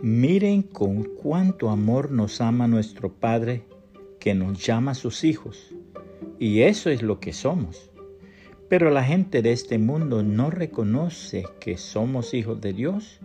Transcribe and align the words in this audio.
Miren 0.00 0.62
con 0.62 1.02
cuánto 1.02 1.70
amor 1.70 2.12
nos 2.12 2.40
ama 2.40 2.68
nuestro 2.68 3.12
Padre 3.12 3.64
que 4.20 4.32
nos 4.32 4.64
llama 4.64 4.94
sus 4.94 5.24
hijos. 5.24 5.74
Y 6.38 6.60
eso 6.60 6.88
es 6.90 7.02
lo 7.02 7.18
que 7.18 7.32
somos. 7.32 7.90
Pero 8.68 8.90
la 8.90 9.02
gente 9.02 9.42
de 9.42 9.50
este 9.50 9.76
mundo 9.78 10.22
no 10.22 10.50
reconoce 10.50 11.46
que 11.58 11.76
somos 11.76 12.32
hijos 12.32 12.60
de 12.60 12.74
Dios 12.74 13.18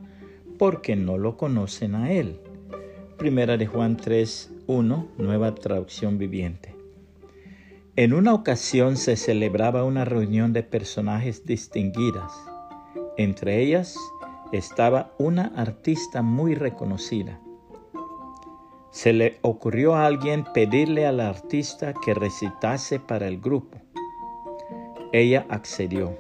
porque 0.58 0.96
no 0.96 1.20
lo 1.20 1.38
conocen 1.38 1.94
a 1.94 2.12
Él. 2.12 2.40
Primera 3.20 3.56
de 3.56 3.68
Juan 3.68 3.96
3, 3.96 4.52
1, 4.66 5.10
nueva 5.20 5.54
traducción 5.54 6.18
viviente. 6.18 6.76
En 7.96 8.14
una 8.14 8.34
ocasión 8.34 8.98
se 8.98 9.16
celebraba 9.16 9.84
una 9.84 10.06
reunión 10.06 10.54
de 10.54 10.64
personajes 10.64 11.46
distinguidas. 11.46 12.34
Entre 13.16 13.62
ellas 13.62 13.96
estaba 14.58 15.14
una 15.18 15.52
artista 15.56 16.22
muy 16.22 16.56
reconocida. 16.56 17.40
Se 18.92 19.12
le 19.12 19.40
ocurrió 19.42 19.96
a 19.96 20.06
alguien 20.06 20.46
pedirle 20.54 21.08
a 21.08 21.12
la 21.12 21.28
artista 21.28 21.94
que 21.94 22.14
recitase 22.14 23.00
para 23.00 23.28
el 23.28 23.42
grupo. 23.42 23.80
Ella 25.12 25.48
accedió. 25.50 26.16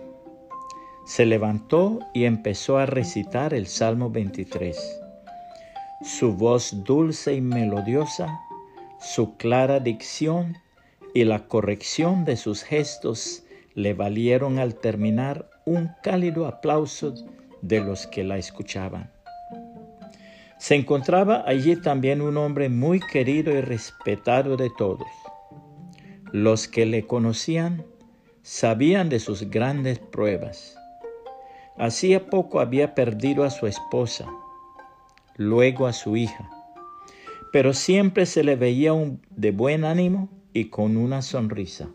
Se 1.05 1.25
levantó 1.25 1.99
y 2.13 2.25
empezó 2.25 2.79
a 2.79 2.87
recitar 2.87 3.53
el 3.53 3.67
Salmo 3.67 4.09
23. 4.09 5.01
Su 6.01 6.33
voz 6.33 6.83
dulce 6.83 7.35
y 7.35 7.41
melodiosa, 7.41 8.39
su 8.99 9.37
clara 9.37 9.79
dicción 9.79 10.57
y 11.13 11.25
la 11.25 11.47
corrección 11.47 12.25
de 12.25 12.37
sus 12.37 12.63
gestos 12.63 13.43
le 13.75 13.93
valieron 13.93 14.57
al 14.57 14.75
terminar 14.75 15.49
un 15.65 15.91
cálido 16.01 16.47
aplauso 16.47 17.13
de 17.63 17.79
los 17.79 18.05
que 18.05 18.23
la 18.23 18.37
escuchaban. 18.37 19.09
Se 20.59 20.75
encontraba 20.75 21.43
allí 21.47 21.75
también 21.75 22.21
un 22.21 22.37
hombre 22.37 22.69
muy 22.69 22.99
querido 22.99 23.51
y 23.51 23.61
respetado 23.61 24.55
de 24.55 24.69
todos. 24.77 25.07
Los 26.31 26.67
que 26.67 26.85
le 26.85 27.07
conocían 27.07 27.85
sabían 28.43 29.09
de 29.09 29.19
sus 29.19 29.49
grandes 29.49 29.99
pruebas. 29.99 30.77
Hacía 31.77 32.29
poco 32.29 32.59
había 32.59 32.93
perdido 32.95 33.43
a 33.43 33.49
su 33.49 33.65
esposa, 33.65 34.27
luego 35.37 35.87
a 35.87 35.93
su 35.93 36.15
hija, 36.17 36.49
pero 37.51 37.73
siempre 37.73 38.25
se 38.25 38.43
le 38.43 38.55
veía 38.55 38.91
de 39.31 39.51
buen 39.51 39.83
ánimo 39.85 40.29
y 40.53 40.65
con 40.65 40.97
una 40.97 41.21
sonrisa. 41.21 41.89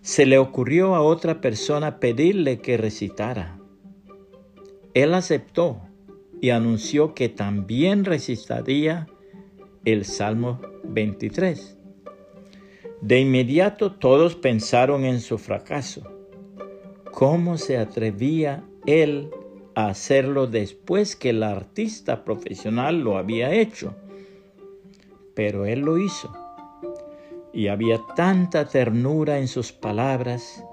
Se 0.00 0.24
le 0.26 0.38
ocurrió 0.38 0.94
a 0.94 1.02
otra 1.02 1.40
persona 1.40 2.00
pedirle 2.00 2.60
que 2.60 2.76
recitara. 2.76 3.58
Él 4.96 5.12
aceptó 5.12 5.82
y 6.40 6.48
anunció 6.48 7.12
que 7.12 7.28
también 7.28 8.06
recitaría 8.06 9.06
el 9.84 10.06
Salmo 10.06 10.58
23. 10.84 11.76
De 13.02 13.20
inmediato 13.20 13.92
todos 13.92 14.36
pensaron 14.36 15.04
en 15.04 15.20
su 15.20 15.36
fracaso. 15.36 16.02
¿Cómo 17.12 17.58
se 17.58 17.76
atrevía 17.76 18.64
él 18.86 19.28
a 19.74 19.88
hacerlo 19.88 20.46
después 20.46 21.14
que 21.14 21.28
el 21.28 21.42
artista 21.42 22.24
profesional 22.24 23.00
lo 23.00 23.18
había 23.18 23.52
hecho? 23.52 23.94
Pero 25.34 25.66
él 25.66 25.80
lo 25.80 25.98
hizo. 25.98 26.32
Y 27.52 27.68
había 27.68 28.00
tanta 28.16 28.64
ternura 28.66 29.40
en 29.40 29.48
sus 29.48 29.72
palabras, 29.72 30.64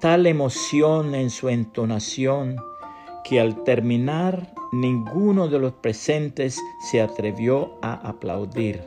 tal 0.00 0.26
emoción 0.26 1.14
en 1.14 1.30
su 1.30 1.48
entonación, 1.48 2.56
que 3.24 3.40
al 3.40 3.64
terminar 3.64 4.52
ninguno 4.72 5.48
de 5.48 5.58
los 5.58 5.72
presentes 5.74 6.58
se 6.90 7.00
atrevió 7.00 7.78
a 7.82 7.94
aplaudir. 7.94 8.82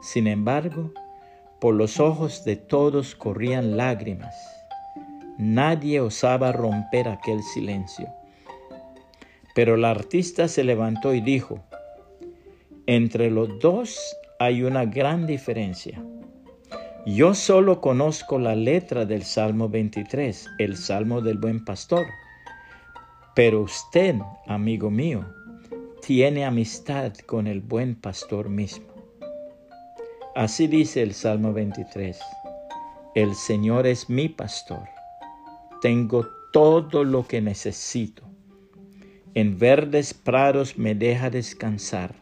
Sin 0.00 0.26
embargo, 0.26 0.92
por 1.60 1.74
los 1.74 1.98
ojos 2.00 2.44
de 2.44 2.56
todos 2.56 3.14
corrían 3.14 3.76
lágrimas. 3.76 4.34
Nadie 5.38 6.00
osaba 6.00 6.52
romper 6.52 7.08
aquel 7.08 7.42
silencio. 7.42 8.08
Pero 9.54 9.76
el 9.76 9.84
artista 9.84 10.48
se 10.48 10.64
levantó 10.64 11.14
y 11.14 11.20
dijo, 11.20 11.60
entre 12.86 13.30
los 13.30 13.58
dos 13.60 13.98
hay 14.38 14.62
una 14.62 14.84
gran 14.84 15.26
diferencia. 15.26 16.02
Yo 17.06 17.34
solo 17.34 17.80
conozco 17.80 18.38
la 18.38 18.54
letra 18.54 19.04
del 19.06 19.22
Salmo 19.22 19.68
23, 19.68 20.48
el 20.58 20.76
Salmo 20.76 21.20
del 21.20 21.38
Buen 21.38 21.64
Pastor 21.64 22.06
pero 23.34 23.62
usted, 23.62 24.14
amigo 24.46 24.90
mío, 24.90 25.24
tiene 26.06 26.44
amistad 26.44 27.12
con 27.26 27.48
el 27.48 27.60
buen 27.60 27.96
pastor 27.96 28.48
mismo. 28.48 28.86
Así 30.36 30.68
dice 30.68 31.02
el 31.02 31.14
Salmo 31.14 31.52
23. 31.52 32.18
El 33.16 33.34
Señor 33.34 33.88
es 33.88 34.08
mi 34.08 34.28
pastor. 34.28 34.88
Tengo 35.82 36.28
todo 36.52 37.02
lo 37.02 37.26
que 37.26 37.40
necesito. 37.40 38.22
En 39.34 39.58
verdes 39.58 40.14
prados 40.14 40.78
me 40.78 40.94
deja 40.94 41.28
descansar. 41.28 42.14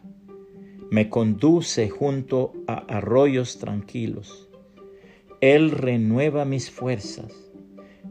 Me 0.90 1.10
conduce 1.10 1.90
junto 1.90 2.54
a 2.66 2.84
arroyos 2.88 3.58
tranquilos. 3.58 4.48
Él 5.42 5.72
renueva 5.72 6.46
mis 6.46 6.70
fuerzas. 6.70 7.32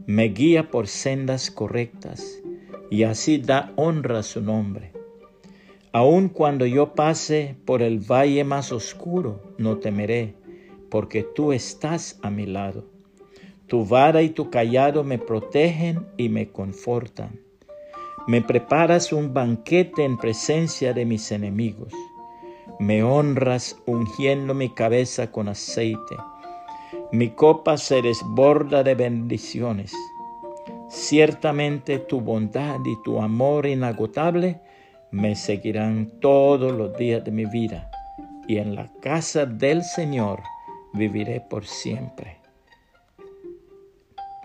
Me 0.06 0.24
guía 0.28 0.70
por 0.70 0.86
sendas 0.86 1.50
correctas 1.50 2.41
y 2.92 3.04
así 3.04 3.38
da 3.38 3.72
honra 3.76 4.18
a 4.18 4.22
su 4.22 4.42
nombre. 4.42 4.92
Aun 5.92 6.28
cuando 6.28 6.66
yo 6.66 6.94
pase 6.94 7.56
por 7.64 7.80
el 7.80 8.00
valle 8.00 8.44
más 8.44 8.70
oscuro, 8.70 9.40
no 9.56 9.78
temeré, 9.78 10.34
porque 10.90 11.22
tú 11.22 11.54
estás 11.54 12.18
a 12.20 12.28
mi 12.28 12.44
lado. 12.44 12.84
Tu 13.66 13.86
vara 13.86 14.20
y 14.20 14.28
tu 14.28 14.50
callado 14.50 15.04
me 15.04 15.16
protegen 15.16 16.06
y 16.18 16.28
me 16.28 16.50
confortan. 16.50 17.40
Me 18.26 18.42
preparas 18.42 19.10
un 19.10 19.32
banquete 19.32 20.04
en 20.04 20.18
presencia 20.18 20.92
de 20.92 21.06
mis 21.06 21.32
enemigos. 21.32 21.94
Me 22.78 23.02
honras 23.02 23.74
ungiendo 23.86 24.52
mi 24.52 24.68
cabeza 24.68 25.30
con 25.30 25.48
aceite. 25.48 26.16
Mi 27.10 27.30
copa 27.30 27.78
se 27.78 28.02
desborda 28.02 28.82
de 28.82 28.94
bendiciones. 28.94 29.94
Ciertamente 30.92 32.00
tu 32.00 32.20
bondad 32.20 32.78
y 32.84 33.02
tu 33.02 33.22
amor 33.22 33.64
inagotable 33.64 34.60
me 35.10 35.34
seguirán 35.34 36.20
todos 36.20 36.70
los 36.70 36.94
días 36.98 37.24
de 37.24 37.30
mi 37.30 37.46
vida, 37.46 37.90
y 38.46 38.58
en 38.58 38.74
la 38.74 38.92
casa 39.00 39.46
del 39.46 39.84
Señor 39.84 40.42
viviré 40.92 41.40
por 41.40 41.64
siempre. 41.64 42.36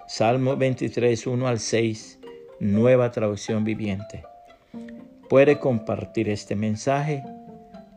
Salmo 0.07 0.56
23, 0.56 1.28
1 1.28 1.47
al 1.50 1.59
6, 1.59 2.19
nueva 2.62 3.12
traducción 3.12 3.66
viviente. 3.66 4.24
Puede 5.30 5.59
compartir 5.59 6.30
este 6.30 6.56
mensaje 6.56 7.25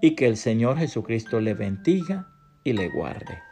y 0.03 0.16
que 0.16 0.27
el 0.27 0.37
Señor 0.37 0.77
Jesucristo 0.77 1.41
le 1.41 1.55
bendiga 1.55 2.27
y 2.65 2.72
le 2.72 2.89
guarde. 2.89 3.50